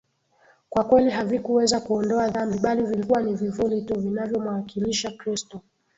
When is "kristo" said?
5.11-5.61